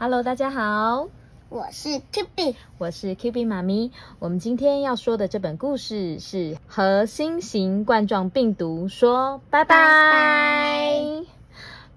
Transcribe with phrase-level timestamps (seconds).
[0.00, 1.08] Hello，大家好，
[1.48, 3.90] 我是 Q B，我是 Q B 妈咪。
[4.20, 11.24] 我们今天要说的这本故事是和新型冠状病毒说拜拜。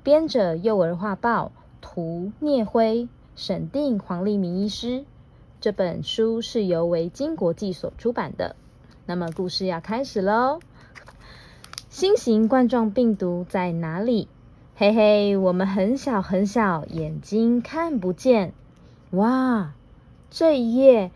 [0.01, 5.05] 编者幼儿画报，图聂辉，审定黄立明医师。
[5.59, 8.55] 这本书是由维京国际所出版的。
[9.05, 10.59] 那么故事要开始喽。
[11.89, 14.27] 新型冠状病毒在哪里？
[14.81, 18.51] 嘿嘿，我们很小很小，眼睛看不见。
[19.11, 19.73] 哇，
[20.31, 21.11] 这一页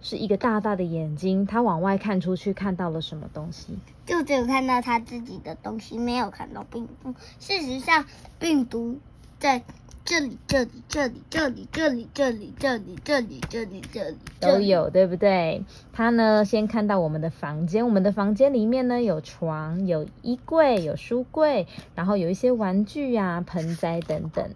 [0.00, 3.76] 是一个大大的眼睛，它往外看出去，看到了什么东西？
[4.06, 7.12] 就只有看到它自己的东西，没有看到病毒。
[7.40, 8.04] 事实上，
[8.38, 9.00] 病毒
[9.40, 9.62] 在
[10.04, 15.64] 这里、这里、这里、这里、这里、这里、这里、这里、这里、这里都有，对不对？
[15.94, 24.50] 他呢，先看到我们的房间，我们的房间里面呢有床、有衣柜、有书柜，然后有一些玩具呀、盆栽等等。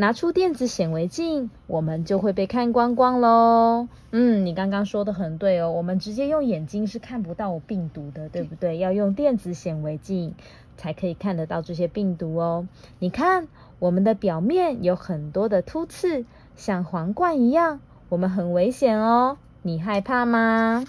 [0.00, 3.88] 拿出电子显微镜，我们就会被看光光喽。
[4.12, 8.78] 嗯，你刚刚说的很对哦，我们直接用眼睛是看不到病毒的，对不对？
[8.78, 10.36] 要用电子显微镜
[10.76, 12.68] 才可以看得到这些病毒哦。
[13.00, 13.48] 你看，
[13.80, 16.24] 我们的表面有很多的突刺，
[16.54, 19.36] 像皇冠一样，我们很危险哦。
[19.62, 20.84] 你害怕吗？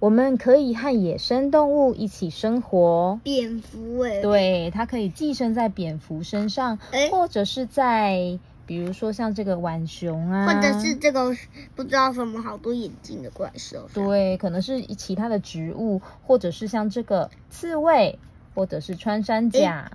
[0.00, 3.20] 我们可以和野生动物一起生活。
[3.22, 6.78] 蝙蝠哎，对，它可以寄生在蝙蝠身上，
[7.10, 11.36] 或者是在，比如说像这个浣熊啊，或者是这个
[11.76, 13.90] 不知道什么好多眼睛的怪兽。
[13.92, 18.18] 对，可能是其他的植物，或者是像这个刺猬，
[18.54, 19.92] 或者是穿山甲。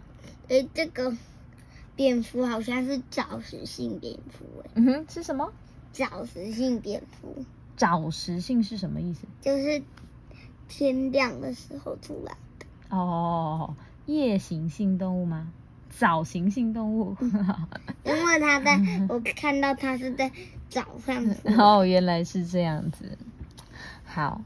[0.49, 1.17] 哎，这个
[1.95, 4.69] 蝙蝠好像是找食性蝙蝠哎。
[4.75, 5.51] 嗯哼，是什么？
[5.91, 7.43] 找食性蝙蝠。
[7.75, 9.25] 早食性是什么意思？
[9.41, 9.81] 就是
[10.67, 12.65] 天亮的时候出来的。
[12.95, 15.51] 哦，夜行性动物吗？
[15.89, 17.15] 早行性动物。
[18.03, 20.31] 因为它在，我看到它是在
[20.69, 21.25] 早上。
[21.57, 23.17] 哦，原来是这样子。
[24.03, 24.41] 好。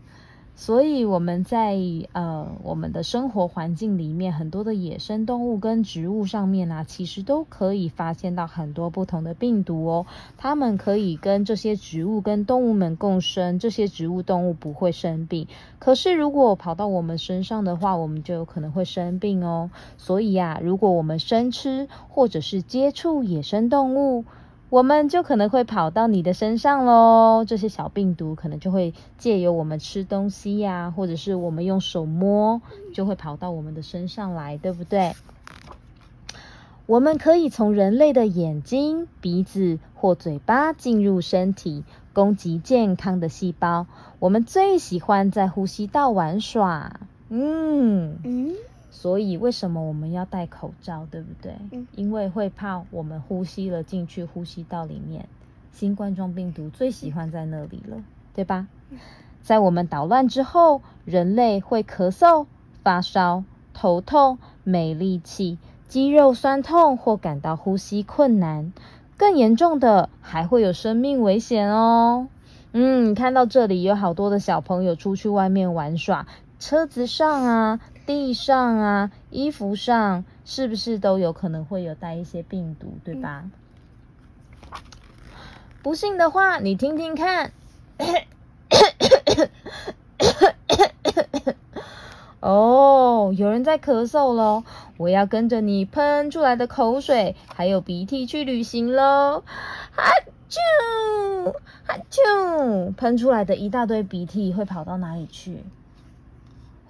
[0.60, 1.78] 所以我们在
[2.12, 10.06] 呃我们的生活环境里面，很多的野生动物跟植物上面啊，其实都可以发现到很多不同的病毒哦。
[10.38, 15.48] 它们可以跟这些植物跟动物们共生，这些植物动物不会生病。
[15.80, 19.72] 可是如果跑到我们身上的话，我们就有可能会生病哦。
[19.98, 24.26] 所以呀，如果我们生吃或者是接触野生动物，
[24.70, 32.62] 我们就可能会跑到你的身上喽，这些小病毒可能就会借由我们吃东西呀，或者是我们用手摸，
[32.94, 35.16] 就会跑到我们的身上来，对不对？
[36.86, 43.88] 我们可以从人类的眼睛、鼻子或嘴巴进入身体，攻击健康的细胞。
[44.20, 47.00] 我们最喜欢在呼吸道玩耍，
[47.30, 48.56] 嗯嗯。
[48.92, 51.54] 所以为什么我们要戴口罩，对不对？
[51.72, 55.28] 嗯，因为会怕我们呼吸了进去呼吸道里面，
[55.72, 57.98] 新冠状病毒最喜欢在那里了，
[58.34, 58.68] 对吧？
[59.42, 62.48] 在我们捣乱之后，人类会咳嗽、
[62.84, 68.74] 发烧、头痛、没力气、肌肉酸痛或感到呼吸困难，
[69.18, 72.28] 更严重的还会有生命危险哦。
[72.74, 76.28] 嗯，看到这里有好多的小朋友出去外面玩耍，
[76.60, 77.80] 车子上啊。
[78.10, 83.44] 地上啊，衣服上是不是都有可能会有带一些病毒，对吧？
[85.84, 87.52] 不信的话，你听听看。
[92.42, 94.64] 哦，有人在咳嗽喽！
[94.98, 99.44] 我要跟着你喷出来的口水还有鼻涕去旅行喽！
[99.96, 100.12] 哈
[100.50, 101.54] 啾
[101.86, 105.64] 哈啾，喷出来的一大堆鼻涕会跑到哪里去？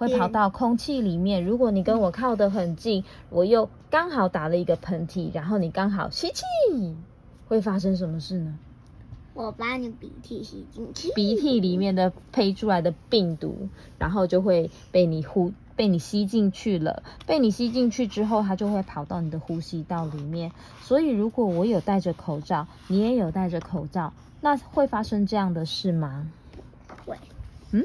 [0.00, 1.44] 会跑到空气里面。
[1.44, 6.42] 如果你跟我靠得很近，我又刚好打了一个喷嚏，然后你刚好吸气，
[7.46, 8.58] 会发生什么事呢？
[9.34, 13.68] 我把你鼻涕吸进去，鼻涕里面的 喷出来的病毒，
[13.98, 17.02] 然后就会被你呼被你吸进去了。
[17.26, 20.50] 被你吸进去之后，它就会跑到你的呼吸道里面。
[20.80, 26.26] 所以，如果我有戴着口罩，你也有戴着口罩，那会发生这样的事吗？
[27.04, 27.18] 会。
[27.72, 27.84] 嗯。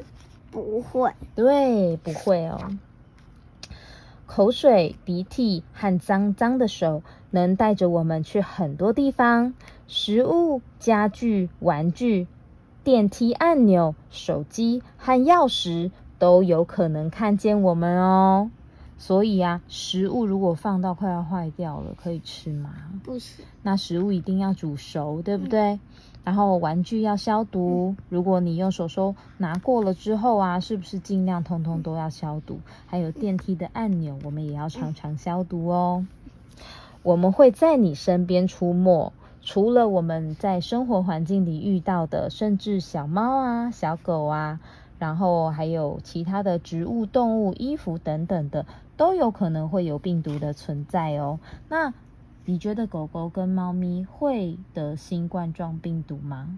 [0.56, 2.58] 不会，对，不会哦。
[4.24, 9.52] 口水、鼻涕和脏脏的手能带着我们去很多地方，
[9.86, 12.26] 食物、家具、玩具、
[12.82, 18.50] 电梯按钮、手机和钥匙都有可能看见我们哦。
[18.96, 22.72] 所以啊，食物如果放到快要坏掉了，可以吃吗？
[23.04, 23.44] 不行。
[23.62, 25.78] 那食物一定要煮熟，对不对？
[26.26, 32.58] 然后玩具要消毒，如果你用手收拿过了之后啊，是不是尽量通通都要消毒？
[32.88, 36.04] 还有电梯的按钮，我们也要常常消毒哦。
[37.04, 39.12] 我们会在你身边出没。
[39.40, 44.58] 除了我们在生活环境里遇到的，甚至小猫啊、小狗啊，
[44.98, 51.38] 然后还有其他的植物、动物、衣服等等的，都有可能会有病毒的存在哦。
[51.68, 51.94] 那
[52.48, 56.56] 你觉得狗狗跟猫咪会得新冠状病毒吗？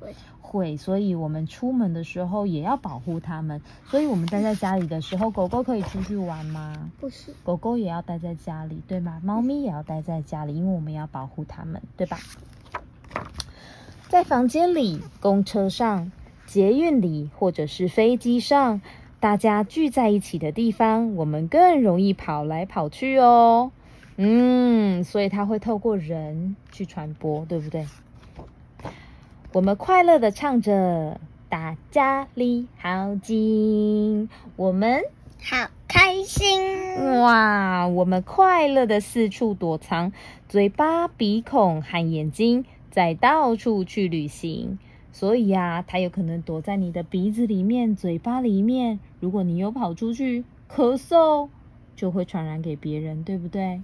[0.00, 3.62] 会会，所以我们出门的时候也要保护它们。
[3.86, 6.90] 所以我们待在家里的时候，狗狗可以出去玩吗？
[7.00, 7.32] 不是？
[7.44, 9.20] 狗狗也要待在家里，对吗？
[9.24, 12.18] 猫咪也要待在家里，因为我们要保护它们，对吧？
[14.08, 16.10] 在房间里、公车上、
[16.46, 18.80] 捷运里，或者是飞机上，
[19.20, 23.70] 大家聚在一起的地方，我们更容易跑来跑去哦。
[24.16, 27.86] 嗯，所以它会透过人去传播，对不对？
[29.52, 35.02] 我们快乐的唱着“大家里好近”，我们
[35.42, 37.86] 好开心哇！
[37.88, 40.12] 我们快乐的四处躲藏，
[40.48, 44.78] 嘴巴、鼻孔和眼睛在到处去旅行。
[45.12, 48.98] 所以呀，它有可能躲在你的鼻子里面、嘴巴里面。
[49.20, 51.48] 如果你又跑出去咳嗽，
[51.94, 53.80] 就会传染给别人，对不对？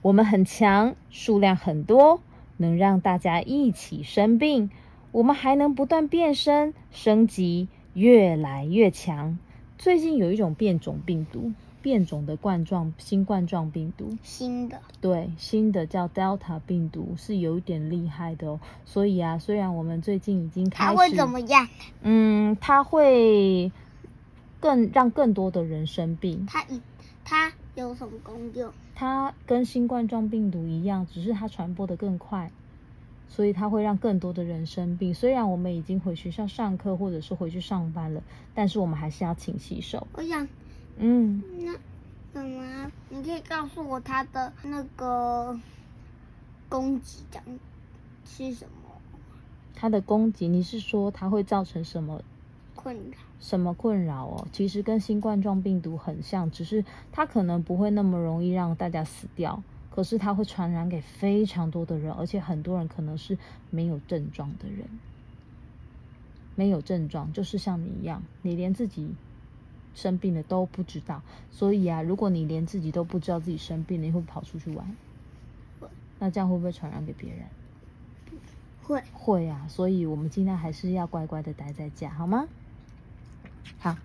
[0.00, 2.20] 我们很强，数量很多，
[2.56, 4.70] 能让大家一起生病。
[5.10, 9.38] 我们还能不断变身、升级，越来越强。
[9.76, 11.52] 最近有一种变种病毒，
[11.82, 18.60] 变种的冠状新冠状病毒，新的对，新的叫 Delta 病毒，是有一点厉害的哦。
[18.84, 21.66] 所以啊，虽然我们最近已经开始，它会怎么样？
[22.02, 23.72] 嗯，它会
[24.60, 26.46] 更让更多的人生病。
[26.48, 26.80] 它一
[27.24, 28.70] 它有什么功用？
[29.00, 32.50] 它跟新冠状病毒一样，只是它传播的更快，
[33.28, 35.14] 所以它会让更多的人生病。
[35.14, 38.20] 虽然我们已经回学校上课或者是回去上班了，
[38.56, 40.04] 但是我们还是要勤洗手。
[40.14, 40.48] 我想，
[40.96, 41.76] 嗯，那
[42.32, 42.90] 怎么？
[43.08, 45.56] 你可以告诉我它的那个
[46.68, 47.40] 攻击讲
[48.24, 48.90] 是什么
[49.76, 52.20] 它的攻击，你是说它会造成什么
[52.74, 53.27] 困扰？
[53.40, 54.48] 什么困扰哦？
[54.52, 63.38] 其实跟新冠状病毒很像，只是它可能不会那么容易让大家死掉，可是它会传染给非常多的人，而且很多人可能是
[63.70, 64.88] 没有症状的人，
[66.56, 69.14] 没有症状，就是像你一样，你连自己
[69.94, 71.22] 生病了都不知道。
[71.50, 74.96] 所以啊，如果你连自己都不知道自己生病了，你会跑出去玩，
[76.18, 77.44] 那这样会不会传染给别人？
[78.82, 82.48] 会会啊，所以我们尽量还是要乖乖的待在家，好吗？
[83.78, 83.96] 好，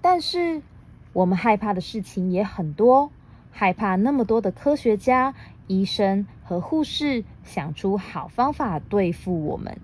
[0.00, 0.62] 但是
[1.12, 3.10] 我们害怕的事情也很多，
[3.50, 5.34] 害怕那么多的科学家、
[5.66, 9.78] 医生和护士想出好方法对付我们。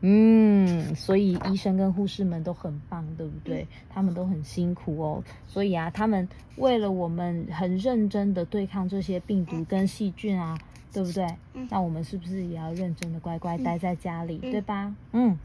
[0.00, 3.66] 嗯，所以医生跟护士们都很棒，对不对？
[3.90, 5.24] 他们都很辛苦哦。
[5.48, 10.56] 所以啊，他们为了我们很认真的对抗这些病毒跟细菌啊，
[10.92, 11.26] 对不对？
[11.68, 14.94] 那我们是不是也要认真的乖乖待在家里，对吧？
[15.10, 15.36] 嗯。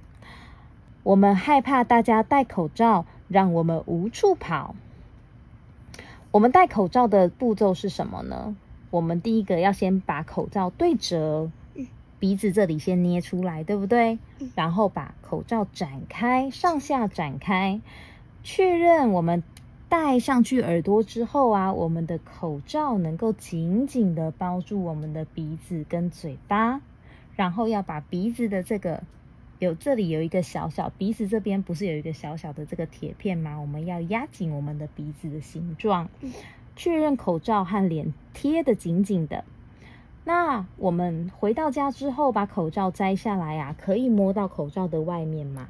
[1.04, 4.74] 我们害怕大家戴口罩，让我们无处跑。
[6.32, 8.56] 我们戴口罩的步骤是什么呢？
[8.90, 11.52] 我们第一个要先把口罩对折，
[12.20, 14.18] 鼻子这里先捏出来，对不对？
[14.56, 17.82] 然后把口罩展开，上下展开，
[18.42, 19.44] 确认我们
[19.90, 26.80] 戴上去耳朵之后啊，我们的口罩能够紧紧的包住我们的鼻子跟嘴巴，
[27.36, 29.04] 然后要把鼻子的这个。
[29.64, 33.60] 有这里有一个小小鼻子这边不是有一个小小的这个铁片吗？
[33.60, 36.10] 我们要压紧我们的鼻子的形状，
[36.76, 39.46] 确认口罩和脸贴的紧紧的。
[40.26, 45.68] 那我们回到家之后把口罩摘下来啊，可以摸到口罩的外面吗？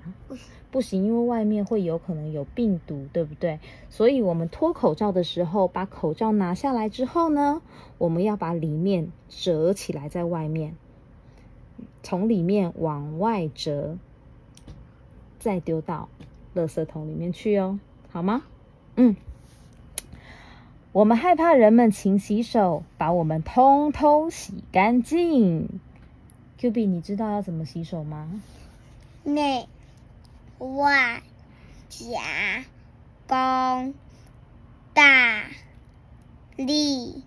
[0.69, 3.59] 不行，因为外面会有可能有病毒，对不对？
[3.89, 7.62] 所以我们脱口罩的时候，把口罩拿下来之后呢，
[7.97, 10.75] 我们要把里面折起来在外面。
[12.03, 13.98] 从里面往外折，
[15.39, 16.10] 再丢到
[16.53, 17.79] 垃圾桶里面去哦，
[18.12, 18.43] 好吗？
[18.98, 19.15] 嗯，
[20.91, 25.79] 我们害怕人们勤洗手，把我们通通洗干净。
[26.57, 28.41] Q B，你知道要怎么洗手吗？
[29.24, 29.67] 内
[30.60, 31.24] 外
[31.89, 32.65] 夹
[33.27, 33.93] 弓
[34.93, 35.45] 大
[36.57, 37.24] 力。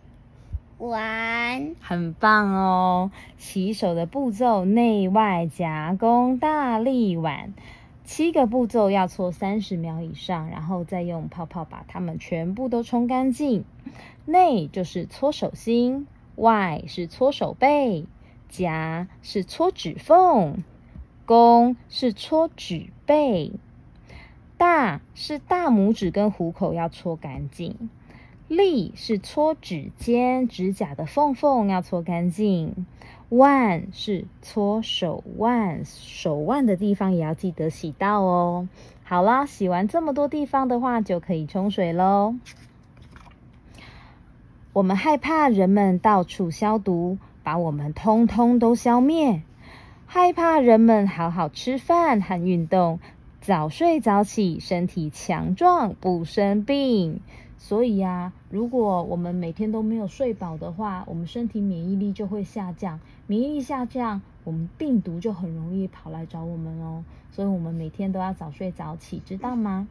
[0.78, 3.11] 玩，很棒哦！
[3.38, 7.54] 洗手的步骤：内外夹弓大力碗，
[8.04, 13.64] 七个步骤要搓三十秒以上，然后再用泡泡把它们全部都冲干净。
[14.26, 18.04] 内就是搓手心，外是搓手背，
[18.50, 20.62] 夹是搓指缝，
[21.25, 23.52] 弓是搓指背，
[24.59, 27.88] 大是大拇指跟虎口要搓干净。
[28.48, 32.86] 立是搓指尖，指甲的缝缝要搓干净。
[33.28, 38.68] 腕是搓手腕，手腕的地方也要记得洗到哦。
[39.02, 42.36] 好啦，洗完这么多地方的话，就可以冲水喽。
[44.72, 49.40] 我们害怕人们到处消毒，把我们通通都消灭；
[50.06, 53.00] 害怕人们好好吃饭和运动，
[53.40, 57.21] 早睡早起，身体强壮，不生病。
[57.59, 67.05] 所以呀，如果我们每天都没有睡饱的话，我们身体免疫力就会下降，免疫力下降，我们病毒就很容易跑来找我们哦。
[67.31, 69.88] 所以我们每天都要早睡早起，知道吗？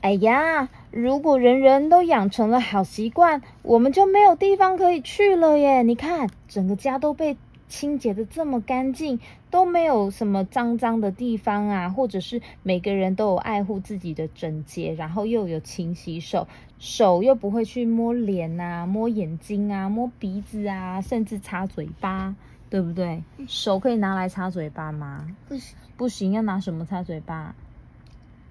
[0.00, 5.82] 哎呀，如果人人都养成了好习惯，我们就没有地方可以去了耶！
[5.82, 7.36] 你看，整个家都被。
[7.70, 16.48] 清洁的这么干净，都没有什么脏脏的地方啊，或者是每个人都有爱护自己的整洁，然后又有勤洗手，
[16.78, 22.34] 手又不会去摸脸啊、摸眼睛啊、摸鼻子啊，甚至擦嘴巴，
[22.68, 23.22] 对不对？
[23.46, 25.28] 手可以拿来擦嘴巴吗？
[25.48, 27.54] 不行，不行，要拿什么擦嘴巴？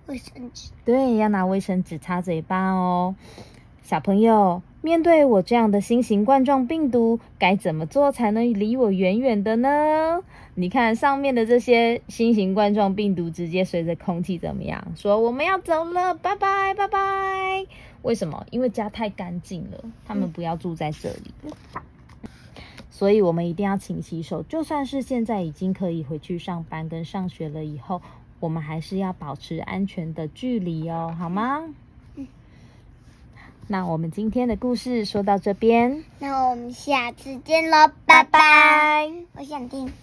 [0.07, 0.71] 卫生纸。
[0.85, 3.15] 对，要拿卫生纸擦嘴巴哦。
[3.81, 10.21] 小朋友，面对我这样的新型冠状病毒，该怎么做才能离我远远的呢？
[10.55, 14.83] 你看上面的这些新型冠状病毒，直接随着空气怎么样？
[14.95, 17.65] 说我们要走了，拜拜拜拜。
[18.01, 18.45] 为什么？
[18.51, 21.33] 因为家太干净了，他们不要住在这里。
[22.91, 24.43] 所以我们一定要勤洗手。
[24.43, 28.01] 就算是现在已经可以回去上班跟上学了，以后
[28.39, 31.63] 我们还是要保持安全的距离哦，好吗？
[33.71, 39.07] 那我们今天的故事说到这边，那我们下次见喽，拜拜！
[39.37, 39.93] 我想听。